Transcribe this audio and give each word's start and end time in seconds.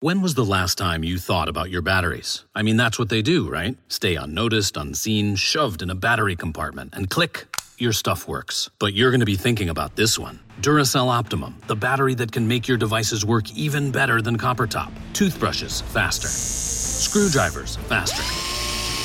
When 0.00 0.20
was 0.20 0.34
the 0.34 0.44
last 0.44 0.76
time 0.76 1.04
you 1.04 1.16
thought 1.16 1.48
about 1.48 1.70
your 1.70 1.80
batteries? 1.80 2.44
I 2.54 2.60
mean, 2.60 2.76
that's 2.76 2.98
what 2.98 3.08
they 3.08 3.22
do, 3.22 3.48
right? 3.48 3.78
Stay 3.88 4.14
unnoticed, 4.14 4.76
unseen, 4.76 5.36
shoved 5.36 5.80
in 5.80 5.88
a 5.88 5.94
battery 5.94 6.36
compartment, 6.36 6.92
and 6.92 7.08
click, 7.08 7.46
your 7.78 7.94
stuff 7.94 8.28
works. 8.28 8.68
But 8.78 8.92
you're 8.92 9.10
going 9.10 9.20
to 9.20 9.26
be 9.26 9.36
thinking 9.36 9.70
about 9.70 9.96
this 9.96 10.18
one 10.18 10.40
Duracell 10.60 11.08
Optimum, 11.08 11.62
the 11.66 11.76
battery 11.76 12.14
that 12.16 12.30
can 12.30 12.46
make 12.46 12.68
your 12.68 12.76
devices 12.76 13.24
work 13.24 13.50
even 13.56 13.90
better 13.90 14.20
than 14.20 14.36
copper 14.36 14.66
top. 14.66 14.92
Toothbrushes, 15.14 15.80
faster. 15.80 16.28
Screwdrivers, 16.28 17.76
faster. 17.88 18.22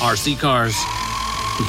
RC 0.06 0.38
cars, 0.42 0.76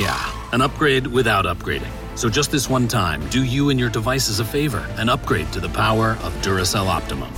yeah, 0.00 0.32
an 0.52 0.60
upgrade 0.60 1.06
without 1.06 1.44
upgrading. 1.44 1.92
So 2.18 2.28
just 2.28 2.50
this 2.50 2.68
one 2.68 2.88
time, 2.88 3.24
do 3.28 3.44
you 3.44 3.70
and 3.70 3.78
your 3.78 3.88
devices 3.88 4.40
a 4.40 4.44
favor 4.44 4.84
and 4.96 5.08
upgrade 5.08 5.52
to 5.52 5.60
the 5.60 5.68
power 5.68 6.18
of 6.24 6.34
Duracell 6.42 6.88
Optimum. 6.88 7.32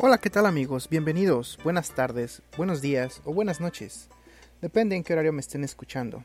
Hola, 0.00 0.18
¿qué 0.18 0.30
tal 0.30 0.46
amigos? 0.46 0.88
Bienvenidos, 0.88 1.58
buenas 1.64 1.90
tardes, 1.90 2.40
buenos 2.56 2.80
días 2.80 3.20
o 3.24 3.34
buenas 3.34 3.60
noches. 3.60 4.08
Depende 4.62 4.94
en 4.94 5.02
qué 5.02 5.12
horario 5.12 5.32
me 5.32 5.40
estén 5.40 5.64
escuchando. 5.64 6.22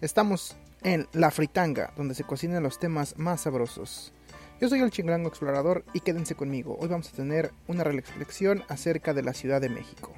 Estamos 0.00 0.56
en 0.82 1.06
La 1.12 1.30
Fritanga, 1.30 1.92
donde 1.96 2.16
se 2.16 2.24
cocinan 2.24 2.64
los 2.64 2.80
temas 2.80 3.16
más 3.16 3.42
sabrosos. 3.42 4.12
Yo 4.60 4.68
soy 4.68 4.80
el 4.80 4.90
Chinglango 4.90 5.28
Explorador 5.28 5.84
y 5.92 6.00
quédense 6.00 6.34
conmigo. 6.34 6.76
Hoy 6.80 6.88
vamos 6.88 7.08
a 7.10 7.16
tener 7.16 7.52
una 7.68 7.84
reflexión 7.84 8.64
acerca 8.68 9.14
de 9.14 9.22
la 9.22 9.34
Ciudad 9.34 9.60
de 9.60 9.68
México. 9.68 10.12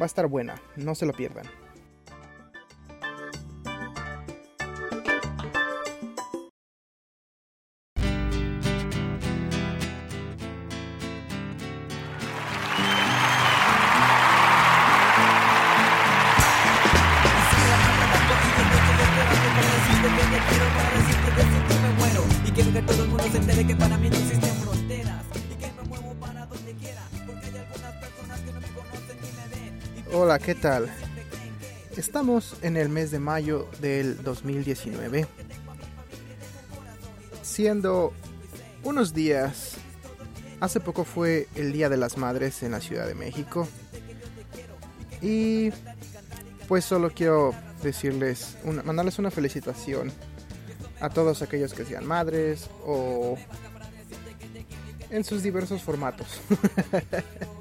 Va 0.00 0.04
a 0.04 0.06
estar 0.06 0.26
buena, 0.26 0.54
no 0.76 0.94
se 0.94 1.04
lo 1.04 1.12
pierdan. 1.12 1.44
Hola, 30.16 30.38
¿qué 30.38 30.54
tal? 30.54 30.88
Estamos 31.96 32.54
en 32.62 32.76
el 32.76 32.88
mes 32.88 33.10
de 33.10 33.18
mayo 33.18 33.68
del 33.80 34.22
2019, 34.22 35.26
siendo 37.42 38.12
unos 38.84 39.12
días, 39.12 39.72
hace 40.60 40.78
poco 40.78 41.02
fue 41.04 41.48
el 41.56 41.72
Día 41.72 41.88
de 41.88 41.96
las 41.96 42.16
Madres 42.16 42.62
en 42.62 42.70
la 42.70 42.80
Ciudad 42.80 43.08
de 43.08 43.16
México 43.16 43.66
y 45.20 45.72
pues 46.68 46.84
solo 46.84 47.10
quiero 47.10 47.52
decirles, 47.82 48.56
mandarles 48.84 49.18
una 49.18 49.32
felicitación 49.32 50.12
a 51.00 51.10
todos 51.10 51.42
aquellos 51.42 51.74
que 51.74 51.84
sean 51.84 52.06
madres 52.06 52.70
o 52.86 53.36
en 55.10 55.24
sus 55.24 55.42
diversos 55.42 55.82
formatos. 55.82 56.40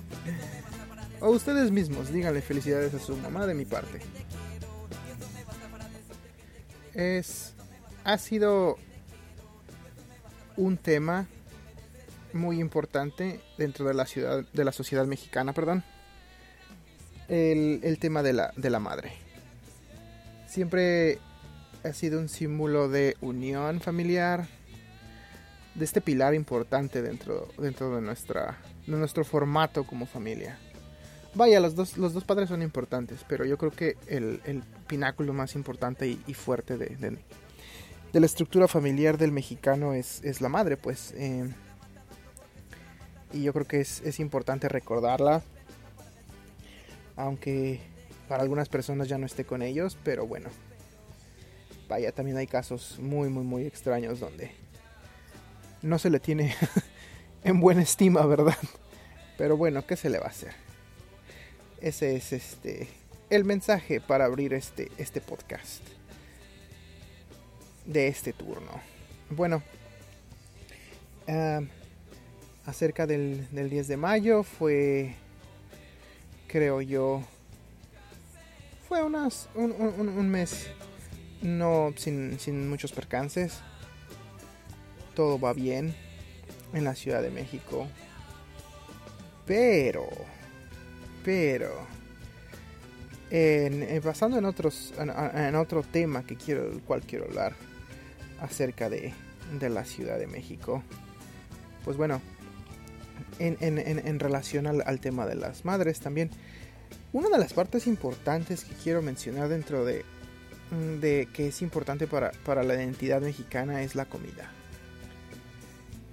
O 1.23 1.29
ustedes 1.29 1.71
mismos, 1.71 2.11
díganle 2.11 2.41
felicidades 2.41 2.93
a 2.93 2.99
su 2.99 3.15
mamá 3.15 3.47
de 3.47 3.53
mi 3.53 3.63
parte. 3.63 4.01
Es. 6.93 7.53
Ha 8.03 8.17
sido 8.17 8.77
un 10.57 10.75
tema 10.75 11.27
muy 12.33 12.59
importante 12.59 13.39
dentro 13.57 13.87
de 13.87 13.93
la 13.93 14.05
ciudad. 14.05 14.43
de 14.51 14.65
la 14.65 14.73
sociedad 14.73 15.05
mexicana, 15.05 15.53
perdón. 15.53 15.85
El, 17.29 17.79
el 17.83 17.99
tema 17.99 18.21
de 18.21 18.33
la, 18.33 18.51
de 18.57 18.69
la 18.69 18.79
madre. 18.79 19.13
Siempre 20.45 21.19
ha 21.85 21.93
sido 21.93 22.19
un 22.19 22.27
símbolo 22.27 22.89
de 22.89 23.15
unión 23.21 23.79
familiar. 23.79 24.45
De 25.73 25.85
este 25.85 26.01
pilar 26.01 26.35
importante 26.35 27.01
dentro, 27.01 27.47
dentro 27.57 27.95
de, 27.95 28.01
nuestra, 28.01 28.57
de 28.85 28.97
nuestro 28.97 29.23
formato 29.23 29.85
como 29.85 30.05
familia. 30.05 30.59
Vaya, 31.35 31.59
los 31.59 31.73
dos, 31.73 31.97
los 31.97 32.13
dos 32.13 32.23
padres 32.23 32.49
son 32.49 32.61
importantes, 32.61 33.25
pero 33.27 33.43
yo 33.43 33.57
creo 33.57 33.71
que 33.71 33.97
el, 34.07 34.63
pináculo 34.87 35.33
más 35.33 35.55
importante 35.55 36.07
y, 36.07 36.33
fuerte 36.35 36.77
de, 36.77 37.17
de, 38.11 38.19
la 38.19 38.25
estructura 38.25 38.67
familiar 38.67 39.17
del 39.17 39.31
mexicano 39.31 39.93
es, 39.93 40.23
es 40.23 40.41
la 40.41 40.49
madre, 40.49 40.77
pues. 40.77 41.13
Eh, 41.17 41.49
y 43.33 43.41
yo 43.41 43.51
creo 43.51 43.65
que 43.65 43.81
es, 43.81 44.01
es 44.01 44.19
importante 44.19 44.69
recordarla, 44.69 45.41
aunque 47.15 47.81
para 48.27 48.43
algunas 48.43 48.69
personas 48.69 49.07
ya 49.07 49.17
no 49.17 49.25
esté 49.25 49.43
con 49.43 49.63
ellos, 49.63 49.97
pero 50.03 50.27
bueno. 50.27 50.49
Vaya, 51.89 52.11
también 52.11 52.37
hay 52.37 52.47
casos 52.47 52.99
muy, 52.99 53.29
muy, 53.29 53.43
muy 53.43 53.65
extraños 53.65 54.19
donde 54.19 54.51
no 55.81 55.97
se 55.97 56.11
le 56.11 56.19
tiene 56.19 56.55
en 57.43 57.59
buena 57.59 57.81
estima, 57.81 58.23
¿verdad? 58.27 58.57
Pero 59.37 59.57
bueno, 59.57 59.85
¿qué 59.85 59.95
se 59.95 60.11
le 60.11 60.19
va 60.19 60.27
a 60.27 60.29
hacer? 60.29 60.53
Ese 61.83 62.15
es 62.15 62.31
este 62.31 62.87
el 63.29 63.45
mensaje 63.45 63.99
para 63.99 64.25
abrir 64.25 64.53
este, 64.53 64.91
este 64.97 65.19
podcast 65.19 65.81
de 67.85 68.07
este 68.07 68.31
turno. 68.31 68.71
Bueno, 69.29 69.63
acerca 72.65 73.07
del, 73.07 73.47
10 73.51 73.87
de 73.87 73.97
mayo 73.97 74.43
fue, 74.43 75.15
creo 76.47 76.81
yo, 76.81 77.23
fue 78.87 79.03
unas, 79.03 79.49
un, 79.55 80.29
mes 80.29 80.67
no 81.41 81.91
sin, 81.97 82.39
sin 82.39 82.69
muchos 82.69 82.91
percances. 82.91 83.61
Todo 85.15 85.39
va 85.39 85.53
bien 85.53 85.95
en 86.73 86.83
la 86.83 86.93
Ciudad 86.93 87.23
de 87.23 87.31
México. 87.31 87.87
Pero 89.45 90.07
pero 91.23 91.71
en, 93.29 94.01
pasando 94.01 94.37
en 94.37 94.45
otros 94.45 94.93
en, 94.99 95.55
otro 95.55 95.83
tema 95.83 96.25
que 96.25 96.35
quiero 96.35 96.71
el 96.71 96.81
cual 96.81 97.01
quiero 97.01 97.25
hablar 97.25 97.53
acerca 98.41 98.89
de, 98.89 99.13
de 99.59 99.69
la 99.69 99.85
Ciudad 99.85 100.19
de 100.19 100.27
México 100.27 100.83
pues 101.83 101.97
bueno 101.97 102.21
en, 103.39 103.57
en 103.59 104.19
relación 104.19 104.67
al, 104.67 104.83
al, 104.85 104.99
tema 104.99 105.25
de 105.25 105.35
las 105.35 105.65
madres 105.65 105.99
también 105.99 106.29
una 107.13 107.29
de 107.29 107.37
las 107.37 107.53
partes 107.53 107.85
importantes 107.85 108.65
que 108.65 108.73
quiero 108.73 109.03
mencionar 109.03 109.47
dentro 109.47 109.85
de, 109.85 110.03
de 110.99 111.27
que 111.31 111.47
es 111.47 111.61
importante 111.61 112.07
para, 112.07 112.31
para 112.43 112.63
la 112.63 112.73
identidad 112.73 113.21
mexicana 113.21 113.83
es 113.83 113.93
la 113.93 114.05
comida. 114.05 114.51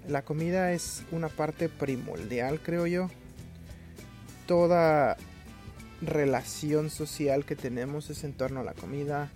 La 0.06 0.22
comida 0.22 0.72
es 0.72 1.02
una 1.10 1.28
parte 1.28 1.70
primordial 1.70 2.60
creo 2.60 2.86
yo 2.86 3.10
toda 4.50 5.16
relación 6.02 6.90
social 6.90 7.44
que 7.44 7.54
tenemos 7.54 8.10
es 8.10 8.24
en 8.24 8.32
torno 8.32 8.58
a 8.58 8.64
la 8.64 8.74
comida. 8.74 9.30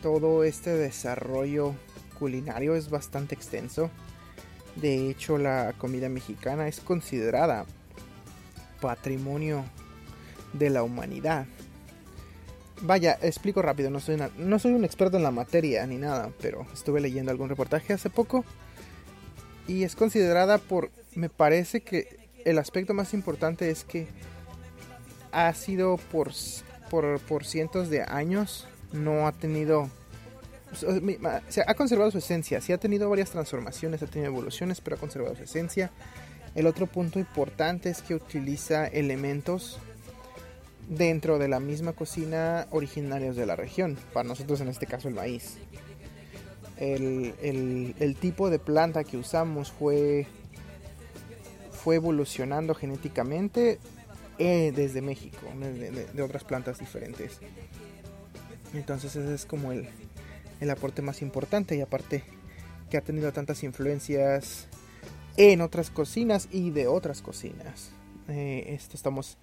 Todo 0.00 0.44
este 0.44 0.70
desarrollo 0.70 1.74
culinario 2.18 2.74
es 2.74 2.88
bastante 2.88 3.34
extenso. 3.34 3.90
De 4.76 5.10
hecho, 5.10 5.36
la 5.36 5.74
comida 5.76 6.08
mexicana 6.08 6.68
es 6.68 6.80
considerada 6.80 7.66
patrimonio 8.80 9.66
de 10.54 10.70
la 10.70 10.82
humanidad. 10.82 11.44
Vaya, 12.80 13.18
explico 13.20 13.60
rápido, 13.60 13.90
no 13.90 14.00
soy, 14.00 14.16
no 14.38 14.58
soy 14.58 14.72
un 14.72 14.86
experto 14.86 15.18
en 15.18 15.22
la 15.22 15.32
materia 15.32 15.86
ni 15.86 15.98
nada, 15.98 16.30
pero 16.40 16.66
estuve 16.72 17.02
leyendo 17.02 17.30
algún 17.30 17.50
reportaje 17.50 17.92
hace 17.92 18.08
poco 18.08 18.42
y 19.66 19.82
es 19.82 19.94
considerada 19.94 20.56
por, 20.56 20.90
me 21.14 21.28
parece 21.28 21.82
que 21.82 22.27
el 22.48 22.58
aspecto 22.58 22.94
más 22.94 23.12
importante 23.12 23.70
es 23.70 23.84
que 23.84 24.06
ha 25.32 25.52
sido 25.52 25.98
por, 26.10 26.32
por, 27.20 27.44
cientos 27.44 27.90
de 27.90 28.02
años, 28.02 28.66
no 28.92 29.26
ha 29.26 29.32
tenido... 29.32 29.90
Se 31.48 31.62
ha 31.66 31.74
conservado 31.74 32.10
su 32.10 32.18
esencia, 32.18 32.60
sí 32.60 32.72
ha 32.72 32.78
tenido 32.78 33.08
varias 33.08 33.30
transformaciones, 33.30 34.02
ha 34.02 34.06
tenido 34.06 34.30
evoluciones, 34.30 34.80
pero 34.80 34.96
ha 34.96 34.98
conservado 34.98 35.36
su 35.36 35.42
esencia. 35.42 35.90
El 36.54 36.66
otro 36.66 36.86
punto 36.86 37.18
importante 37.18 37.90
es 37.90 38.00
que 38.00 38.14
utiliza 38.14 38.86
elementos 38.86 39.78
dentro 40.88 41.38
de 41.38 41.48
la 41.48 41.60
misma 41.60 41.92
cocina 41.92 42.66
originarios 42.70 43.36
de 43.36 43.44
la 43.44 43.56
región, 43.56 43.98
para 44.14 44.26
nosotros 44.26 44.60
en 44.62 44.68
este 44.68 44.86
caso 44.86 45.08
el 45.08 45.14
maíz. 45.14 45.58
el, 46.78 48.16
tipo 48.20 48.48
de 48.48 48.58
planta 48.58 49.04
que 49.04 49.18
usamos 49.18 49.70
fue, 49.70 50.26
fue 51.78 51.96
evolucionando 51.96 52.74
genéticamente 52.74 53.78
eh, 54.38 54.72
desde 54.74 55.00
México, 55.00 55.38
de, 55.58 56.22
otras 56.22 56.44
plantas 56.44 56.78
diferentes. 56.78 57.38
Entonces 58.74 59.16
ese 59.16 59.34
es 59.34 59.46
como 59.46 59.72
el, 59.72 59.88
el 60.60 60.70
aporte 60.70 61.02
más 61.02 61.22
importante 61.22 61.76
y 61.76 61.80
aparte 61.80 62.22
que 62.90 62.96
ha 62.96 63.00
tenido 63.00 63.32
tantas 63.32 63.62
influencias 63.62 64.66
en 65.36 65.60
otras 65.60 65.90
cocinas 65.90 66.48
y 66.50 66.70
de 66.70 66.88
otras 66.88 67.22
cocinas. 67.22 67.90
Eh, 68.28 68.74
esto 68.74 68.96
estamos 68.96 69.38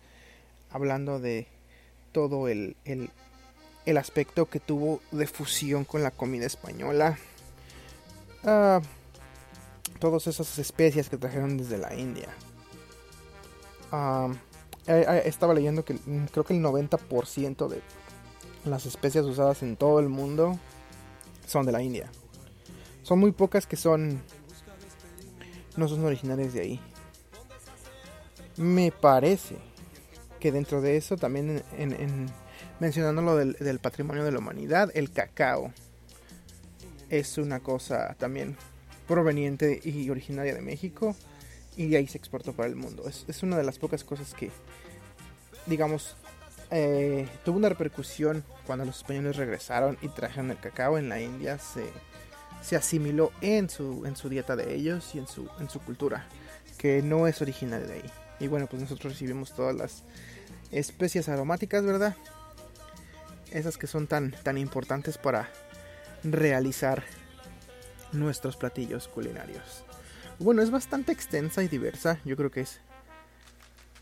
hablando 0.69 1.19
de 1.19 1.47
todo 2.11 2.47
el, 2.47 2.75
el, 2.85 3.97
aspecto 3.97 4.47
que 4.47 4.59
tuvo 4.59 5.01
de 5.11 5.25
fusión 5.27 5.85
con 5.85 6.03
la 6.03 6.11
comida 6.11 6.45
española. 6.45 7.17
Ah, 8.43 8.81
todas 9.99 10.27
esas 10.27 10.57
especias 10.59 11.09
que 11.09 11.17
trajeron 11.17 11.57
desde 11.57 11.77
la 11.77 11.93
India. 11.95 12.29
Eh, 14.87 15.21
estaba 15.25 15.53
leyendo 15.53 15.83
que 15.83 15.93
mm, 15.93 16.25
creo 16.31 16.43
que 16.43 16.53
el 16.53 16.63
90% 16.63 17.67
de 17.67 17.81
las 18.65 18.85
especias 18.85 19.25
usadas 19.25 19.63
en 19.63 19.75
todo 19.75 19.99
el 19.99 20.09
mundo 20.09 20.59
son 21.47 21.65
de 21.65 21.71
la 21.71 21.81
India. 21.81 22.09
Son 23.03 23.19
muy 23.19 23.31
pocas 23.31 23.65
que 23.67 23.75
son 23.75 24.21
no 25.77 25.87
son 25.87 26.03
originales 26.05 26.53
de 26.53 26.61
ahí. 26.61 26.79
Me 28.57 28.91
parece 28.91 29.57
que 30.39 30.51
dentro 30.51 30.81
de 30.81 30.97
eso 30.97 31.17
también 31.17 31.63
en, 31.77 32.27
mencionando 32.79 33.21
lo 33.21 33.35
del, 33.35 33.79
patrimonio 33.79 34.23
de 34.23 34.31
la 34.31 34.39
humanidad, 34.39 34.91
el 34.93 35.11
cacao 35.11 35.73
es 37.09 37.37
una 37.37 37.59
cosa 37.59 38.15
también 38.17 38.55
proveniente 39.07 39.79
y 39.83 40.09
originaria 40.09 40.53
de 40.53 40.61
México 40.61 41.15
y 41.77 41.87
de 41.87 41.97
ahí 41.97 42.07
se 42.07 42.17
exportó 42.17 42.53
para 42.53 42.69
el 42.69 42.75
mundo. 42.75 43.03
Es, 43.07 43.43
una 43.43 43.57
de 43.57 43.63
las 43.63 43.79
pocas 43.79 44.03
cosas 44.03 44.33
que, 44.33 44.51
digamos, 45.65 46.15
eh, 46.71 47.27
tuvo 47.43 47.57
una 47.57 47.69
repercusión 47.69 48.43
cuando 48.65 48.85
los 48.85 48.97
españoles 48.97 49.35
regresaron 49.35 49.97
y 50.01 50.07
trajeron 50.09 50.51
el 50.51 50.59
cacao 50.59 50.97
en 50.97 51.09
la 51.09 51.19
India. 51.21 51.59
Se, 51.59 51.85
se 52.61 52.75
asimiló 52.75 53.31
en 53.41 53.69
su, 53.69 54.05
en 54.05 54.15
su 54.15 54.29
dieta 54.29 54.55
de 54.55 54.73
ellos 54.73 55.13
y 55.13 55.19
en 55.19 55.27
su, 55.27 55.49
en 55.59 55.69
su 55.69 55.79
cultura, 55.81 56.27
que 56.77 57.01
no 57.01 57.27
es 57.27 57.41
original 57.41 57.87
de 57.87 57.93
ahí. 57.95 58.11
Y 58.39 58.47
bueno, 58.47 58.67
pues 58.67 58.81
nosotros 58.81 59.13
recibimos 59.13 59.53
todas 59.53 59.75
las 59.75 60.03
especias 60.71 61.29
aromáticas, 61.29 61.83
¿verdad? 61.83 62.15
Esas 63.51 63.77
que 63.77 63.87
son 63.87 64.07
tan, 64.07 64.31
tan 64.43 64.57
importantes 64.57 65.17
para 65.17 65.49
realizar 66.23 67.03
nuestros 68.15 68.57
platillos 68.57 69.07
culinarios. 69.07 69.83
Bueno, 70.39 70.61
es 70.61 70.71
bastante 70.71 71.11
extensa 71.11 71.63
y 71.63 71.67
diversa. 71.67 72.19
Yo 72.25 72.35
creo 72.35 72.51
que 72.51 72.61
es... 72.61 72.81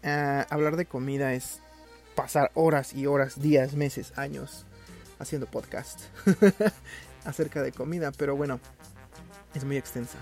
Ah, 0.04 0.46
hablar 0.50 0.76
de 0.76 0.86
comida 0.86 1.34
es 1.34 1.62
pasar 2.16 2.52
horas 2.56 2.94
y 2.94 3.06
horas, 3.08 3.42
días, 3.42 3.74
meses, 3.74 4.14
años 4.18 4.66
haciendo 5.20 5.48
podcast. 5.48 6.02
acerca 7.26 7.62
de 7.62 7.72
comida, 7.72 8.12
pero 8.12 8.36
bueno, 8.36 8.60
es 9.54 9.64
muy 9.64 9.78
extensa. 9.78 10.18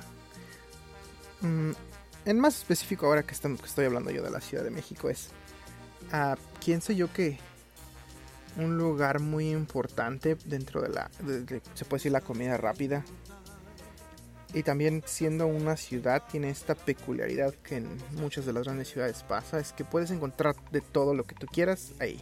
Mm, 1.41 1.71
en 2.25 2.39
más 2.39 2.57
específico, 2.57 3.07
ahora 3.07 3.23
que, 3.23 3.33
estoy 3.33 3.85
hablando 3.85 4.11
yo 4.11 4.21
de 4.21 4.29
la 4.29 4.41
Ciudad 4.41 4.63
de 4.63 4.71
México, 4.71 5.09
es. 5.09 5.29
Uh, 6.13 6.35
¿Quién 6.63 6.81
soy 6.81 6.97
yo 6.97 7.11
que 7.13 7.39
un 8.57 8.77
lugar 8.77 9.19
muy 9.19 9.49
importante 9.49 10.37
dentro 10.45 10.81
de 10.81 10.89
la. 10.89 11.09
se 11.73 11.85
puede 11.85 11.99
decir 11.99 12.11
la 12.11 12.21
comida 12.21 12.57
rápida? 12.57 13.03
Y 14.53 14.63
también 14.63 15.01
siendo 15.05 15.47
una 15.47 15.77
ciudad 15.77 16.23
tiene 16.29 16.49
esta 16.49 16.75
peculiaridad 16.75 17.53
que 17.55 17.77
en 17.77 17.87
muchas 18.13 18.45
de 18.45 18.53
las 18.53 18.63
grandes 18.63 18.89
ciudades 18.89 19.23
pasa, 19.23 19.59
es 19.59 19.71
que 19.71 19.85
puedes 19.85 20.11
encontrar 20.11 20.55
de 20.71 20.81
todo 20.81 21.13
lo 21.13 21.23
que 21.23 21.35
tú 21.35 21.47
quieras 21.47 21.93
ahí. 21.99 22.21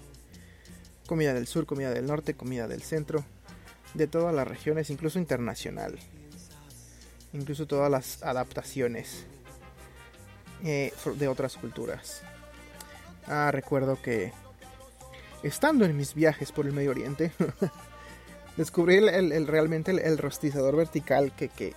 Comida 1.08 1.34
del 1.34 1.48
sur, 1.48 1.66
comida 1.66 1.92
del 1.92 2.06
norte, 2.06 2.36
comida 2.36 2.68
del 2.68 2.84
centro, 2.84 3.26
de 3.96 4.06
todas 4.06 4.34
las 4.36 4.48
regiones, 4.48 4.92
incluso 4.92 5.18
internacional. 5.18 5.98
Incluso 7.34 7.66
todas 7.66 7.90
las 7.90 8.22
adaptaciones 8.22 9.26
eh, 10.64 10.94
de 11.16 11.28
otras 11.28 11.58
culturas. 11.58 12.22
Ah, 13.28 13.50
recuerdo 13.52 14.00
que 14.02 14.34
estando 15.42 15.86
en 15.86 15.96
mis 15.96 16.14
viajes 16.14 16.52
por 16.52 16.66
el 16.66 16.74
Medio 16.74 16.92
Oriente, 16.92 17.32
descubrí 18.58 18.98
el, 18.98 19.48
realmente 19.48 19.92
el, 19.92 20.18
rostizador 20.18 20.76
vertical 20.76 21.34
que, 21.36 21.48
que, 21.50 21.74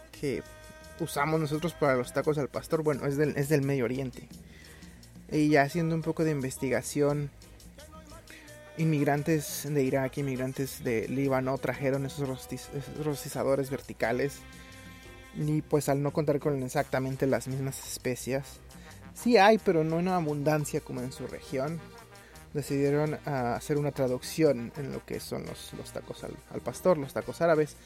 usamos 1.01 1.41
nosotros 1.41 1.75
para 1.75 1.97
los 1.97 2.13
tacos 2.13 2.39
al 2.39 2.49
pastor. 2.49 2.83
Bueno, 2.83 3.07
es 3.07 3.17
del, 3.17 3.37
es 3.37 3.49
del 3.49 3.63
Medio 3.63 3.85
Oriente. 3.85 4.29
Y 5.31 5.49
ya 5.49 5.63
haciendo 5.63 5.95
un 5.95 6.03
poco 6.03 6.25
de 6.25 6.31
investigación 6.31 7.31
inmigrantes 8.79 9.67
de 9.69 9.83
Irak, 9.83 10.19
inmigrantes 10.19 10.83
de 10.83 11.09
Líbano 11.09 11.57
trajeron 11.59 12.07
esos, 12.07 12.29
rostizadores 13.05 13.71
verticales. 13.71 14.39
Y 15.35 15.63
pues 15.63 15.89
al 15.89 16.03
no 16.03 16.13
contar 16.13 16.39
con 16.41 16.63
exactamente 16.63 17.27
las 17.27 17.49
mismas 17.49 17.79
especias, 17.87 18.61
sí 19.15 19.39
hay, 19.39 19.59
pero 19.59 19.85
no 19.85 20.01
en 20.01 20.09
abundancia 20.09 20.81
como 20.81 21.01
en 21.01 21.13
su 21.13 21.27
región, 21.27 21.81
decidieron 22.53 23.19
ah, 23.25 23.55
hacer 23.55 23.79
una 23.79 23.93
traducción 23.93 24.73
en 24.77 24.93
lo 24.93 25.05
que 25.07 25.21
son 25.21 25.47
los, 25.47 25.73
los 25.73 25.91
tacos 25.91 26.23
al, 26.25 26.61
pastor, 26.61 26.99
los 26.99 27.15
tacos 27.15 27.41
árabes. 27.41 27.77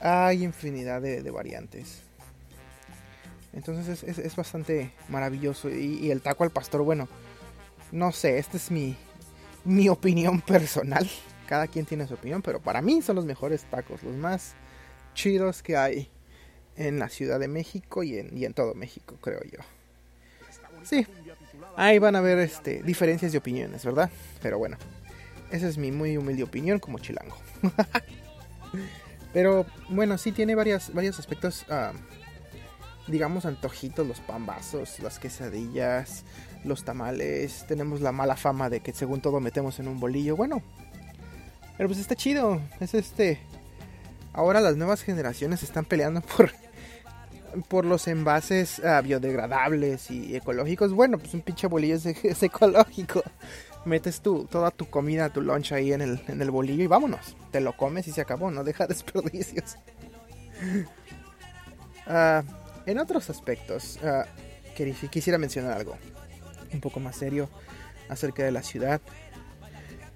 Hay 0.00 0.44
infinidad 0.44 1.00
de, 1.00 1.30
variantes. 1.30 2.02
Entonces 3.52 4.02
es, 4.02 4.36
bastante 4.36 4.92
maravilloso. 5.08 5.70
y 5.70 6.10
el 6.10 6.20
taco 6.20 6.44
al 6.44 6.50
pastor, 6.50 6.82
bueno, 6.82 7.08
no 7.92 8.12
sé, 8.12 8.38
este 8.38 8.56
es 8.56 8.70
mi, 8.70 8.96
mi 9.64 9.88
opinión 9.88 10.40
personal. 10.40 11.08
Cada 11.46 11.68
quien 11.68 11.86
tiene 11.86 12.06
su 12.06 12.14
opinión, 12.14 12.42
pero 12.42 12.60
para 12.60 12.82
mí 12.82 13.02
son 13.02 13.16
los 13.16 13.24
mejores 13.24 13.64
tacos, 13.64 14.02
los 14.02 14.16
más 14.16 14.54
chidos 15.14 15.62
que 15.62 15.76
hay 15.76 16.10
en 16.76 16.98
la 16.98 17.08
Ciudad 17.08 17.38
de 17.38 17.48
México 17.48 18.02
y 18.02 18.18
en, 18.18 18.36
y 18.36 18.44
en 18.44 18.52
todo 18.52 18.74
México, 18.74 19.16
creo 19.20 19.40
yo. 19.44 19.60
Sí, 20.82 21.06
ahí 21.76 21.98
van 21.98 22.16
a 22.16 22.20
ver 22.20 22.38
este, 22.38 22.82
diferencias 22.82 23.32
de 23.32 23.38
opiniones, 23.38 23.84
¿verdad? 23.84 24.10
Pero 24.42 24.58
bueno, 24.58 24.76
esa 25.50 25.68
es 25.68 25.78
mi 25.78 25.92
muy 25.92 26.16
humilde 26.16 26.42
opinión 26.42 26.78
como 26.78 26.98
chilango. 26.98 27.36
Pero 29.36 29.66
bueno, 29.90 30.16
sí 30.16 30.32
tiene 30.32 30.54
varias, 30.54 30.94
varios 30.94 31.18
aspectos, 31.18 31.66
ah, 31.68 31.92
digamos, 33.06 33.44
antojitos, 33.44 34.06
los 34.06 34.18
pambazos, 34.20 34.98
las 35.00 35.18
quesadillas, 35.18 36.24
los 36.64 36.86
tamales, 36.86 37.66
tenemos 37.68 38.00
la 38.00 38.12
mala 38.12 38.36
fama 38.36 38.70
de 38.70 38.80
que 38.80 38.94
según 38.94 39.20
todo 39.20 39.38
metemos 39.40 39.78
en 39.78 39.88
un 39.88 40.00
bolillo. 40.00 40.36
Bueno, 40.36 40.62
pero 41.76 41.86
pues 41.86 42.00
está 42.00 42.14
chido. 42.14 42.62
Es 42.80 42.94
este. 42.94 43.38
Ahora 44.32 44.62
las 44.62 44.78
nuevas 44.78 45.02
generaciones 45.02 45.62
están 45.62 45.84
peleando 45.84 46.20
por 46.36 46.50
por 47.68 47.84
los 47.84 48.08
envases 48.08 48.82
ah, 48.84 49.02
biodegradables 49.02 50.10
y 50.10 50.34
ecológicos. 50.34 50.94
Bueno, 50.94 51.18
pues 51.18 51.34
un 51.34 51.42
pinche 51.42 51.66
bolillo 51.66 51.96
es, 51.96 52.06
ecológico. 52.42 53.22
Metes 53.86 54.20
tu, 54.20 54.44
toda 54.46 54.70
tu 54.72 54.90
comida, 54.90 55.30
tu 55.30 55.40
lunch 55.40 55.72
ahí 55.72 55.92
en 55.92 56.02
el, 56.02 56.20
en 56.26 56.42
el 56.42 56.50
bolillo 56.50 56.82
y 56.82 56.88
vámonos. 56.88 57.36
Te 57.52 57.60
lo 57.60 57.76
comes 57.76 58.06
y 58.08 58.12
se 58.12 58.20
acabó, 58.20 58.50
no 58.50 58.64
deja 58.64 58.86
desperdicios. 58.88 59.76
Ah, 62.06 62.42
en 62.84 62.98
otros 62.98 63.30
aspectos, 63.30 63.98
uh, 64.02 65.08
quisiera 65.10 65.38
mencionar 65.38 65.72
algo 65.72 65.96
un 66.72 66.80
poco 66.80 67.00
más 67.00 67.16
serio 67.16 67.48
acerca 68.08 68.44
de 68.44 68.50
la 68.50 68.62
ciudad. 68.62 69.00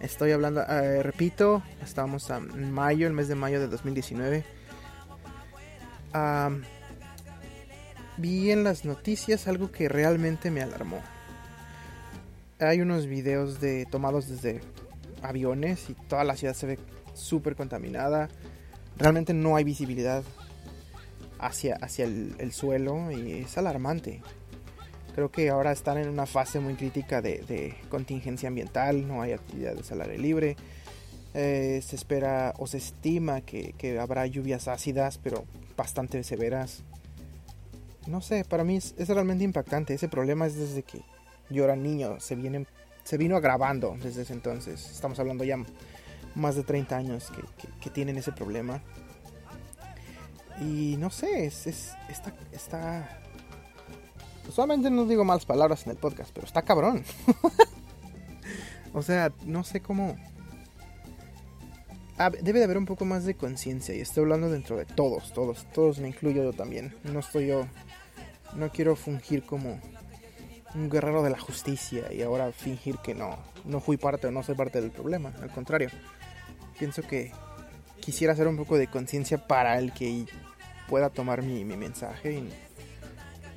Estoy 0.01 0.33
hablando, 0.33 0.63
eh, 0.63 1.03
repito, 1.03 1.63
estábamos 1.83 2.31
en 2.31 2.73
mayo, 2.73 3.07
el 3.07 3.13
mes 3.13 3.29
de 3.29 3.35
mayo 3.35 3.61
de 3.61 3.69
2019. 3.69 4.45
vi 8.17 8.51
en 8.51 8.65
las 8.65 8.85
noticias 8.85 9.47
algo 9.47 9.71
que 9.71 9.89
realmente 9.89 10.51
me 10.51 10.63
alarmó. 10.63 11.01
Hay 12.61 12.81
unos 12.81 13.07
videos 13.07 13.61
de 13.61 13.87
tomados 13.87 14.29
desde 14.29 14.61
aviones 15.23 15.89
y 15.91 15.95
toda 15.95 16.25
la 16.25 16.37
ciudad 16.37 16.55
se 16.55 16.67
ve 16.67 16.79
súper 17.15 17.57
contaminada. 17.57 18.29
Realmente 18.97 19.35
no 19.35 19.57
hay 19.57 19.65
visibilidad 19.65 20.23
hacia, 21.39 21.77
hacia 21.77 22.05
el 22.05 22.53
suelo 22.53 23.11
y 23.11 23.33
es 23.33 23.57
alarmante. 23.57 24.21
Creo 25.15 25.31
que 25.31 25.51
ahora 25.51 25.73
están 25.73 25.99
en 25.99 26.09
una 26.09 26.27
fase 26.27 26.61
muy 26.61 26.75
crítica 26.75 27.21
de, 27.21 27.75
contingencia 27.89 28.49
ambiental, 28.49 29.07
no 29.07 29.23
hay 29.23 29.33
actividades 29.33 29.91
al 29.93 30.03
aire 30.03 30.19
libre. 30.19 30.57
Eh, 31.35 31.81
se 31.85 31.97
espera 31.97 32.55
o 32.59 32.67
se 32.67 32.79
estima 32.79 33.41
que, 33.41 33.99
habrá 34.01 34.27
lluvias 34.27 34.69
ácidas, 34.69 35.19
pero 35.19 35.45
bastante 35.77 36.23
severas. 36.23 36.85
No 38.07 38.21
sé, 38.21 38.45
para 38.45 38.65
mí 38.65 38.77
es, 38.77 38.95
realmente 39.09 39.45
impactante. 39.45 39.95
Ese 39.95 40.09
problema 40.09 40.47
es 40.47 40.57
desde 40.57 40.83
que 40.83 41.03
yo 41.51 41.65
era 41.65 41.77
niño, 41.77 42.21
se, 42.21 42.37
viene, 42.37 42.67
se 43.05 43.17
vino 43.17 43.37
agravando 43.37 43.97
desde 44.01 44.23
ese 44.23 44.33
entonces. 44.33 44.91
Estamos 44.91 45.19
hablando 45.19 45.45
ya 45.45 45.57
más 46.35 46.55
de 46.55 46.63
30 46.63 46.97
años 46.97 47.31
que, 47.81 47.91
tienen 47.91 48.17
ese 48.17 48.33
problema. 48.33 48.81
Y 50.61 50.97
no 50.99 51.11
sé, 51.11 51.47
es, 51.47 51.67
es 51.67 51.93
está, 52.09 52.35
está... 52.53 53.21
Usualmente 54.49 54.91
no 54.91 55.07
digo 55.07 55.25
malas 55.25 55.45
palabras 55.45 55.85
en 55.87 55.93
el 55.93 55.97
podcast, 55.97 56.31
pero 56.33 56.47
está 56.47 56.63
cabrón. 56.63 57.05
o 58.95 59.03
sea, 59.03 59.33
no 59.45 59.65
sé 59.65 59.81
cómo... 59.81 60.17
Debe 62.43 62.59
de 62.59 62.67
haber 62.67 62.77
un 62.77 62.85
poco 62.85 63.07
más 63.07 63.25
de 63.25 63.35
conciencia 63.35 63.95
y 63.95 64.01
estoy 64.01 64.25
hablando 64.25 64.51
dentro 64.51 64.77
de 64.77 64.85
todos, 64.85 65.33
todos, 65.33 65.67
todos 65.73 66.01
me 66.01 66.09
incluyo 66.09 66.45
yo 66.45 66.53
también. 66.53 66.95
No 67.03 67.21
estoy 67.21 67.47
yo, 67.47 67.67
no 68.57 68.71
quiero 68.71 68.95
fungir 68.95 69.43
como 69.45 69.81
un 70.75 70.89
guerrero 70.89 71.23
de 71.23 71.31
la 71.31 71.39
justicia 71.39 72.13
y 72.13 72.23
ahora 72.23 72.53
fingir 72.53 72.99
que 72.99 73.15
no, 73.15 73.39
no 73.65 73.81
fui 73.81 73.97
parte 73.97 74.27
o 74.27 74.31
no 74.31 74.43
soy 74.43 74.55
parte 74.55 74.81
del 74.81 74.91
problema. 74.91 75.33
Al 75.43 75.51
contrario, 75.51 75.91
pienso 76.79 77.03
que 77.03 77.33
quisiera 78.01 78.33
hacer 78.33 78.49
un 78.49 78.57
poco 78.57 78.79
de 78.79 78.87
conciencia 78.87 79.47
para 79.47 79.79
el 79.79 79.93
que 79.93 80.27
pueda 80.89 81.11
tomar 81.11 81.43
mi, 81.43 81.65
mensaje 81.65 82.33
y 82.33 82.49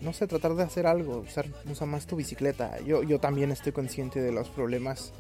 no 0.02 0.14
sé, 0.14 0.28
tratar 0.28 0.56
de 0.56 0.64
hacer 0.64 0.86
algo, 0.86 1.20
usar, 1.20 1.48
usa 1.70 1.88
más 1.88 2.06
tu 2.06 2.16
bicicleta. 2.16 2.80
Yo, 2.82 3.04
yo 3.04 3.20
también 3.20 3.52
estoy 3.52 3.72
consciente 3.72 4.22
de 4.22 4.32
los 4.32 4.50
problemas 4.50 5.14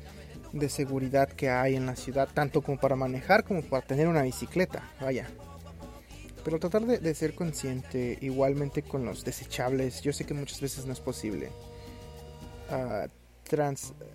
de 0.51 0.69
seguridad 0.69 1.29
que 1.29 1.49
hay 1.49 1.75
en 1.75 1.85
la 1.85 1.95
ciudad, 1.95 2.29
tanto 2.33 2.61
como 2.61 2.79
para 2.79 2.95
manejar 2.95 3.43
como 3.43 3.61
para 3.63 3.85
tener 3.85 4.07
una 4.07 4.21
bicicleta, 4.21 4.83
vaya. 5.01 5.27
Pero 6.43 6.59
tratar 6.59 6.85
de, 6.85 7.15
ser 7.15 7.33
consciente 7.35 8.17
igualmente 8.21 8.83
con 8.83 9.05
los 9.05 9.23
desechables, 9.23 10.01
yo 10.01 10.11
sé 10.11 10.25
que 10.25 10.33
muchas 10.33 10.61
veces 10.61 10.85
no 10.85 10.93
es 10.93 10.99
posible. 10.99 11.51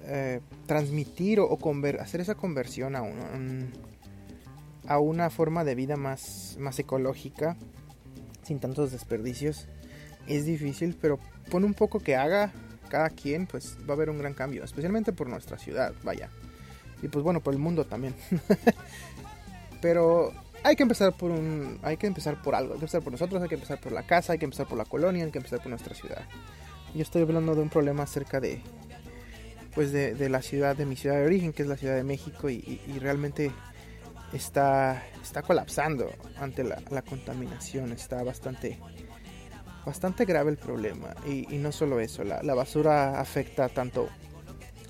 Eh, 0.04 0.40
transmitir 0.66 1.38
o, 1.38 1.58
hacer 2.00 2.20
esa 2.20 2.34
conversión 2.34 2.96
a, 2.96 3.02
a 4.88 4.98
una 4.98 5.30
forma 5.30 5.62
de 5.62 5.74
vida 5.76 5.96
más, 5.96 6.58
ecológica, 6.78 7.56
sin 8.42 8.58
tantos 8.58 8.90
desperdicios, 8.90 9.68
es 10.26 10.44
difícil, 10.44 10.96
pero 11.00 11.20
pon 11.50 11.64
un 11.64 11.74
poco 11.74 12.00
que 12.00 12.16
haga 12.16 12.52
cada 12.88 13.10
quien, 13.10 13.46
pues 13.46 13.76
va 13.88 13.90
a 13.90 13.96
haber 13.96 14.10
un 14.10 14.18
gran 14.18 14.34
cambio, 14.34 14.64
especialmente 14.64 15.12
por 15.12 15.28
nuestra 15.28 15.56
ciudad, 15.56 15.94
vaya. 16.02 16.30
Y 17.00 17.08
pues 17.08 17.22
bueno, 17.22 17.40
por 17.40 17.54
el 17.54 17.60
mundo 17.60 17.84
también. 17.84 18.14
Pero 19.80 20.32
hay 20.64 20.74
que 20.74 20.82
empezar 20.82 21.16
por 21.16 21.30
un 21.30 21.78
hay 21.82 21.96
que 21.96 22.08
empezar 22.08 22.42
por 22.42 22.56
algo, 22.56 22.72
hay 22.72 22.80
que 22.80 22.86
empezar 22.86 23.02
por 23.02 23.12
nosotros, 23.12 23.40
hay 23.40 23.48
que 23.48 23.54
empezar 23.54 23.78
por 23.78 23.92
la 23.92 24.04
casa, 24.04 24.32
hay 24.32 24.40
que 24.40 24.46
empezar 24.46 24.66
por 24.66 24.76
la 24.76 24.84
colonia, 24.84 25.24
hay 25.24 25.30
que 25.30 25.38
empezar 25.38 25.60
por 25.60 25.68
nuestra 25.68 25.94
ciudad. 25.94 26.26
Yo 26.94 27.02
estoy 27.02 27.22
hablando 27.22 27.54
de 27.54 27.62
un 27.62 27.68
problema 27.68 28.02
acerca 28.04 28.40
de 28.40 28.62
pues 29.74 29.92
de, 29.92 30.28
la 30.28 30.42
ciudad 30.42 30.76
de 30.76 30.86
mi 30.86 30.96
ciudad 30.96 31.16
de 31.16 31.26
origen, 31.26 31.52
que 31.52 31.62
es 31.62 31.68
la 31.68 31.76
Ciudad 31.76 31.94
de 31.94 32.02
México 32.02 32.50
y, 32.50 32.80
realmente 33.00 33.52
está 34.32 35.04
está 35.22 35.42
colapsando 35.42 36.10
ante 36.38 36.64
la, 36.64 36.82
la 36.90 37.02
contaminación, 37.02 37.92
está 37.92 38.22
bastante 38.24 38.78
bastante 39.88 40.26
grave 40.26 40.50
el 40.50 40.58
problema. 40.58 41.14
Y, 41.26 41.46
no 41.58 41.72
solo 41.72 41.98
eso, 41.98 42.22
la, 42.22 42.54
basura 42.54 43.20
afecta 43.20 43.68
tanto... 43.68 44.08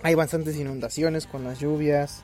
Hay 0.03 0.15
bastantes 0.15 0.57
inundaciones 0.57 1.27
con 1.27 1.45
las 1.45 1.61
lluvias, 1.61 2.23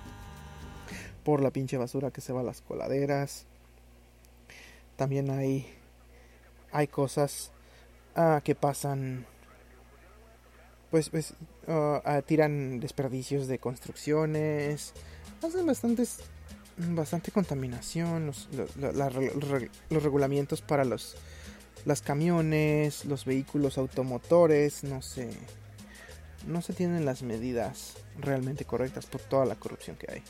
por 1.24 1.40
la 1.40 1.50
pinche 1.50 1.76
basura 1.76 2.10
que 2.10 2.20
se 2.20 2.32
va 2.32 2.40
a 2.40 2.44
las 2.44 2.60
coladeras. 2.60 3.46
También 4.96 5.30
hay, 5.30 5.66
hay 6.72 6.86
cosas 6.88 7.52
ah, 8.14 8.40
que 8.44 8.54
pasan 8.54 9.26
pues, 10.94 11.10
pues 11.10 11.34
ah, 11.66 12.00
ah, 12.04 12.22
tiran 12.22 12.78
desperdicios 12.78 13.48
de 13.48 13.58
construcciones, 13.58 14.92
hacen 15.42 15.66
bastantes, 15.66 16.18
bastante 16.76 17.32
contaminación, 17.32 18.26
los, 18.26 18.48
regulamientos 19.90 20.62
para 20.62 20.84
los 20.84 21.16
las 21.84 22.00
camiones, 22.00 23.06
los 23.06 23.24
vehículos 23.24 23.76
automotores, 23.76 24.84
no 24.84 25.02
se, 25.02 25.30
no 26.46 26.62
se 26.62 26.72
tienen 26.74 27.04
las 27.04 27.24
medidas 27.24 27.94
realmente 28.20 28.64
correctas 28.64 29.06
por 29.06 29.20
toda 29.20 29.46
la 29.46 29.56
corrupción 29.56 29.96
que 29.96 30.12
hay. 30.12 30.22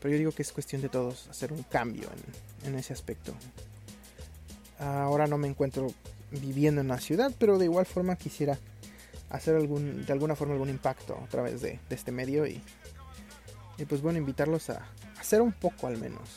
Pero 0.00 0.10
yo 0.10 0.18
digo 0.18 0.32
que 0.32 0.42
es 0.42 0.50
cuestión 0.50 0.82
de 0.82 0.88
todos 0.88 1.28
hacer 1.28 1.52
un 1.52 1.62
cambio 1.62 2.08
en, 2.64 2.74
ese 2.74 2.92
aspecto. 2.92 3.32
Ahora 4.80 5.28
no 5.28 5.38
me 5.38 5.46
encuentro 5.46 5.86
viviendo 6.32 6.80
en 6.80 6.88
la 6.88 6.98
ciudad, 6.98 7.32
pero 7.38 7.58
de 7.58 7.66
igual 7.66 7.86
forma 7.86 8.16
quisiera 8.16 8.58
hacer 9.30 9.56
algún, 9.56 10.04
de 10.04 10.12
alguna 10.12 10.36
forma 10.36 10.54
algún 10.54 10.70
impacto 10.70 11.18
a 11.22 11.26
través 11.28 11.60
de, 11.60 11.80
este 11.90 12.12
medio 12.12 12.46
y, 12.46 12.62
y, 13.78 13.84
pues 13.84 14.02
bueno, 14.02 14.18
invitarlos 14.18 14.70
a 14.70 14.86
hacer 15.18 15.42
un 15.42 15.52
poco 15.52 15.86
al 15.86 15.98
menos. 15.98 16.28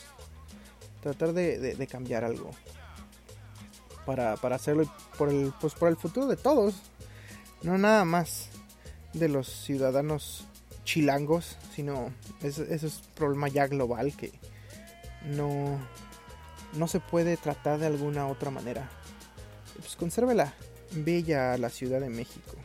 Tratar 1.01 1.33
de 1.33 1.87
cambiar 1.89 2.23
algo 2.23 2.51
para, 4.15 4.55
hacerlo 4.55 4.89
por 5.17 5.29
el, 5.29 5.53
pues 5.59 5.73
por 5.73 5.89
el 5.89 5.97
futuro 5.97 6.27
de 6.27 6.37
todos. 6.37 6.75
No 7.61 7.77
nada 7.77 8.05
más 8.05 8.49
de 9.13 9.27
los 9.27 9.47
ciudadanos 9.47 10.45
chilangos, 10.85 11.57
sino 11.75 12.13
ese, 12.41 12.73
es 12.73 12.83
un 12.83 12.91
problema 13.15 13.49
ya 13.49 13.67
global 13.67 14.15
que 14.15 14.31
no, 15.25 15.77
no 16.73 16.87
se 16.87 16.99
puede 16.99 17.35
tratar 17.35 17.79
de 17.79 17.87
alguna 17.87 18.27
otra 18.27 18.49
manera. 18.49 18.89
Pues 19.75 19.95
consérvela 19.95 20.53
bella 20.91 21.57
la 21.57 21.69
Ciudad 21.69 21.99
de 21.99 22.09
México. 22.09 22.55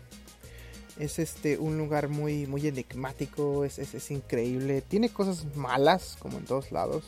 Es 0.99 1.19
este 1.19 1.59
un 1.59 1.79
lugar 1.79 2.09
muy 2.09 2.47
muy 2.47 2.67
enigmático, 2.67 3.65
es, 3.65 3.79
es, 3.79 3.95
es 3.95 4.11
increíble. 4.11 4.83
Tiene 4.83 5.09
cosas 5.09 5.45
malas 5.57 6.17
como 6.21 6.39
en 6.39 6.45
todos 6.45 6.71
lados 6.73 7.05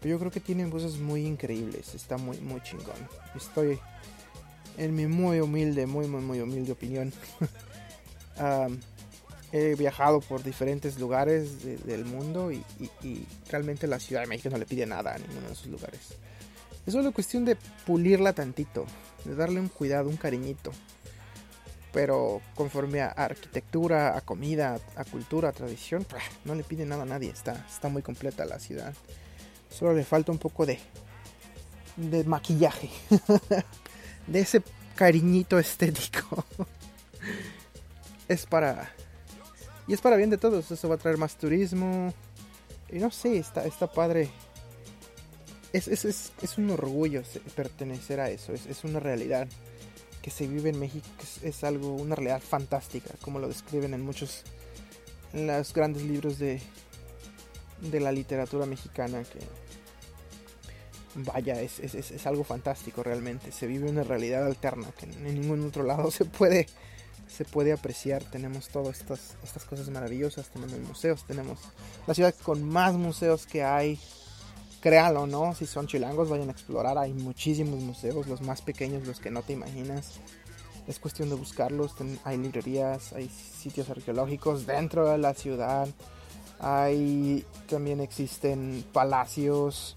pero 0.00 0.14
yo 0.14 0.18
creo 0.18 0.30
que 0.30 0.40
tienen 0.40 0.70
cosas 0.70 0.98
muy 0.98 1.26
increíbles. 1.26 1.94
Está 1.94 2.18
muy, 2.18 2.38
muy 2.38 2.60
chingón. 2.62 2.96
Estoy 3.34 3.78
en 4.76 4.94
mi 4.94 5.06
muy 5.06 5.40
humilde, 5.40 5.86
muy, 5.86 6.06
muy, 6.06 6.20
muy 6.20 6.40
humilde 6.40 6.72
opinión. 6.72 7.12
he 9.52 9.74
viajado 9.74 10.20
por 10.20 10.42
diferentes 10.42 11.00
lugares 11.00 11.64
del 11.84 12.04
mundo 12.04 12.52
y, 12.52 12.62
realmente 13.50 13.86
la 13.86 13.98
Ciudad 13.98 14.22
de 14.22 14.28
México 14.28 14.50
no 14.50 14.58
le 14.58 14.66
pide 14.66 14.86
nada 14.86 15.14
a 15.14 15.18
ninguno 15.18 15.48
de 15.48 15.52
esos 15.52 15.66
lugares. 15.66 16.00
Es 16.86 16.92
solo 16.92 17.12
cuestión 17.12 17.44
de 17.44 17.56
pulirla 17.84 18.32
tantito, 18.32 18.86
de 19.24 19.34
darle 19.34 19.58
un 19.60 19.68
cuidado, 19.68 20.08
un 20.08 20.16
cariñito. 20.16 20.70
Pero 21.92 22.42
conforme 22.54 23.00
a 23.00 23.08
arquitectura, 23.08 24.16
a 24.16 24.20
comida, 24.20 24.78
a 24.96 25.04
cultura, 25.04 25.48
a 25.48 25.52
tradición, 25.52 26.06
no 26.44 26.54
le 26.54 26.64
pide 26.64 26.84
nada 26.84 27.02
a 27.02 27.06
nadie. 27.06 27.30
Está, 27.30 27.64
está 27.68 27.88
muy 27.88 28.02
completa 28.02 28.44
la 28.44 28.58
ciudad. 28.58 28.94
Solo 29.70 29.94
le 29.94 30.04
falta 30.04 30.32
un 30.32 30.38
poco 30.38 30.66
de, 30.66 30.78
de 31.96 32.24
maquillaje. 32.24 32.90
de 34.26 34.40
ese 34.40 34.62
cariñito 34.94 35.58
estético. 35.58 36.44
es 38.28 38.46
para... 38.46 38.92
Y 39.86 39.94
es 39.94 40.02
para 40.02 40.16
bien 40.16 40.28
de 40.28 40.36
todos. 40.36 40.70
Eso 40.70 40.88
va 40.88 40.96
a 40.96 40.98
traer 40.98 41.16
más 41.16 41.36
turismo. 41.36 42.12
Y 42.90 42.98
no 42.98 43.10
sé, 43.10 43.38
está, 43.38 43.64
está 43.64 43.86
padre. 43.86 44.30
Es, 45.72 45.88
es, 45.88 46.04
es, 46.04 46.32
es 46.42 46.58
un 46.58 46.70
orgullo 46.70 47.22
pertenecer 47.54 48.20
a 48.20 48.30
eso. 48.30 48.52
Es, 48.52 48.66
es, 48.66 48.84
una 48.84 49.00
realidad 49.00 49.48
se 50.30 50.46
vive 50.46 50.70
en 50.70 50.78
México. 50.78 51.06
Es, 51.42 51.64
algo, 51.64 51.94
una 51.94 52.14
realidad 52.14 52.42
fantástica. 52.42 53.14
Como 53.20 53.38
lo 53.38 53.48
describen 53.48 53.94
en 53.94 54.02
muchos... 54.02 54.44
Los 55.34 55.74
grandes 55.74 56.02
libros 56.04 56.38
de, 56.38 56.58
de 57.82 58.00
la 58.00 58.10
literatura 58.12 58.64
mexicana 58.64 59.22
que 59.24 59.40
vaya, 61.14 61.60
es, 61.60 61.80
es, 61.80 61.94
es, 61.94 62.26
algo 62.26 62.44
fantástico 62.44 63.02
realmente. 63.02 63.52
Se 63.52 63.66
vive 63.66 63.88
una 63.88 64.04
realidad 64.04 64.46
alterna 64.46 64.90
que 64.98 65.06
en 65.06 65.34
ningún 65.34 65.66
otro 65.66 65.82
lado 65.82 66.10
se 66.10 66.24
puede, 66.24 66.66
se 67.26 67.44
puede 67.44 67.72
apreciar. 67.72 68.24
Tenemos 68.24 68.68
todas 68.68 69.00
estas, 69.00 69.36
estas 69.42 69.64
cosas 69.64 69.88
maravillosas, 69.90 70.48
tenemos 70.50 70.78
museos, 70.80 71.26
tenemos 71.26 71.58
la 72.06 72.14
ciudad 72.14 72.34
con 72.42 72.62
más 72.62 72.94
museos 72.94 73.46
que 73.46 73.62
hay. 73.62 73.98
Créalo, 74.80 75.26
¿no? 75.26 75.54
Si 75.54 75.66
son 75.66 75.86
chilangos, 75.86 76.28
vayan 76.28 76.48
a 76.48 76.52
explorar. 76.52 76.98
Hay 76.98 77.12
muchísimos 77.12 77.80
museos, 77.80 78.26
los 78.26 78.40
más 78.42 78.62
pequeños, 78.62 79.06
los 79.06 79.20
que 79.20 79.30
no 79.30 79.42
te 79.42 79.52
imaginas. 79.52 80.20
Es 80.86 80.98
cuestión 80.98 81.28
de 81.28 81.34
buscarlos. 81.34 81.94
Hay 82.24 82.38
librerías, 82.38 83.12
hay 83.12 83.28
sitios 83.28 83.90
arqueológicos 83.90 84.66
dentro 84.66 85.08
de 85.08 85.18
la 85.18 85.34
ciudad 85.34 85.88
hay 86.60 87.44
también 87.68 88.00
existen 88.00 88.84
palacios, 88.92 89.96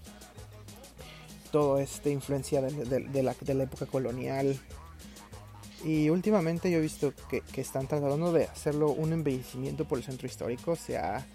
todo 1.50 1.78
esta 1.78 2.08
influencia 2.08 2.62
de, 2.62 3.22
la, 3.22 3.62
época 3.62 3.86
colonial. 3.86 4.58
Y 5.84 6.08
últimamente 6.10 6.70
yo 6.70 6.78
he 6.78 6.80
visto 6.80 7.12
que, 7.28 7.42
están 7.60 7.88
tratando 7.88 8.32
de 8.32 8.44
hacerlo 8.44 8.90
un 8.90 9.12
embellecimiento 9.12 9.84
por 9.86 9.98
el 9.98 10.04
centro 10.04 10.26
histórico. 10.26 10.76
Se 10.76 10.96
ha 10.96 11.26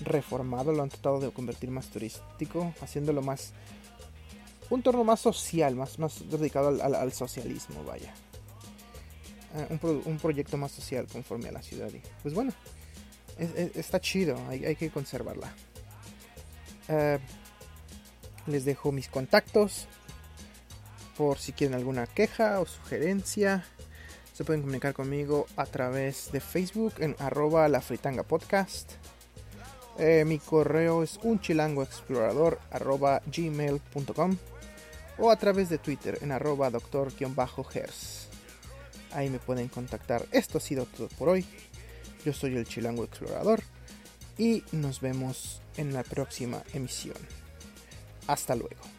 reformado, 0.00 0.72
lo 0.72 0.82
han 0.82 0.88
tratado 0.88 1.20
de 1.20 1.30
convertir 1.30 1.70
más 1.70 1.88
turístico, 1.88 2.72
haciéndolo 2.80 3.22
más. 3.22 3.52
un 4.70 4.82
torno 4.82 5.04
más 5.04 5.20
social, 5.20 5.74
más, 5.74 5.98
más 5.98 6.28
dedicado 6.28 6.68
al, 6.82 7.12
socialismo, 7.12 7.82
vaya. 7.84 8.12
Eh, 9.54 9.78
un, 10.04 10.18
proyecto 10.18 10.56
más 10.56 10.72
social 10.72 11.06
conforme 11.10 11.48
a 11.48 11.52
la 11.52 11.62
ciudad. 11.62 11.88
Y 11.92 12.02
pues 12.22 12.34
bueno, 12.34 12.52
está 13.38 14.00
chido, 14.00 14.36
hay, 14.48 14.76
que 14.76 14.90
conservarla. 14.90 15.52
Eh, 16.88 17.18
les 18.46 18.64
dejo 18.64 18.92
mis 18.92 19.08
contactos 19.08 19.86
por 21.16 21.38
si 21.38 21.52
quieren 21.52 21.74
alguna 21.74 22.06
queja 22.06 22.60
o 22.60 22.66
sugerencia. 22.66 23.64
Se 24.32 24.44
pueden 24.44 24.62
comunicar 24.62 24.94
conmigo 24.94 25.46
a 25.56 25.66
través 25.66 26.30
de 26.30 26.40
Facebook 26.40 26.94
en 26.98 27.16
arroba 27.18 27.68
la 27.68 27.80
fritanga 27.80 28.22
podcast. 28.22 28.92
Eh, 29.98 30.24
mi 30.24 30.38
correo 30.38 31.02
es 31.02 31.18
unchilangoexplorador 31.22 32.60
arroba 32.70 33.20
gmail.com 33.26 34.36
o 35.18 35.30
a 35.30 35.36
través 35.36 35.68
de 35.68 35.78
Twitter 35.78 36.18
en 36.22 36.30
arroba 36.30 36.70
doctor-hers. 36.70 38.28
Ahí 39.12 39.28
me 39.28 39.38
pueden 39.38 39.68
contactar. 39.68 40.26
Esto 40.30 40.58
ha 40.58 40.60
sido 40.60 40.84
todo 40.84 41.08
por 41.08 41.30
hoy. 41.30 41.44
Yo 42.24 42.32
soy 42.32 42.56
el 42.56 42.66
Chilango 42.66 43.04
Explorador 43.04 43.62
y 44.36 44.62
nos 44.70 45.00
vemos 45.00 45.60
en 45.76 45.92
la 45.92 46.04
próxima 46.04 46.62
emisión. 46.72 47.16
Hasta 48.28 48.54
luego. 48.54 48.97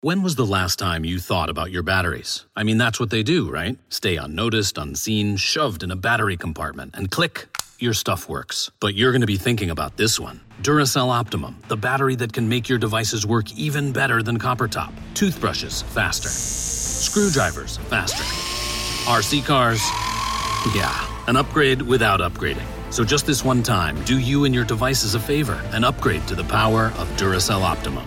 When 0.00 0.22
was 0.22 0.36
the 0.36 0.46
last 0.46 0.78
time 0.78 1.04
you 1.04 1.18
thought 1.18 1.50
about 1.50 1.72
your 1.72 1.82
batteries? 1.82 2.46
I 2.54 2.62
mean, 2.62 2.78
that's 2.78 3.00
what 3.00 3.10
they 3.10 3.24
do, 3.24 3.50
right? 3.50 3.76
Stay 3.88 4.14
unnoticed, 4.14 4.78
unseen, 4.78 5.36
shoved 5.36 5.82
in 5.82 5.90
a 5.90 5.96
battery 5.96 6.36
compartment, 6.36 6.94
and 6.94 7.10
click, 7.10 7.48
your 7.80 7.92
stuff 7.94 8.28
works. 8.28 8.70
But 8.78 8.94
you're 8.94 9.10
going 9.10 9.22
to 9.22 9.26
be 9.26 9.36
thinking 9.36 9.70
about 9.70 9.96
this 9.96 10.20
one 10.20 10.40
Duracell 10.62 11.08
Optimum, 11.08 11.56
the 11.66 11.76
battery 11.76 12.14
that 12.14 12.32
can 12.32 12.48
make 12.48 12.68
your 12.68 12.78
devices 12.78 13.26
work 13.26 13.52
even 13.58 13.90
better 13.90 14.22
than 14.22 14.38
copper 14.38 14.68
top. 14.68 14.92
Toothbrushes, 15.14 15.82
faster. 15.82 16.28
Screwdrivers, 16.28 17.78
faster. 17.88 18.22
RC 19.10 19.44
cars, 19.44 19.80
yeah, 20.76 20.94
an 21.26 21.34
upgrade 21.34 21.82
without 21.82 22.20
upgrading. 22.20 22.68
So 22.92 23.02
just 23.02 23.26
this 23.26 23.44
one 23.44 23.64
time, 23.64 24.00
do 24.04 24.20
you 24.20 24.44
and 24.44 24.54
your 24.54 24.64
devices 24.64 25.16
a 25.16 25.20
favor 25.20 25.60
and 25.72 25.84
upgrade 25.84 26.24
to 26.28 26.36
the 26.36 26.44
power 26.44 26.92
of 26.98 27.08
Duracell 27.16 27.62
Optimum. 27.62 28.06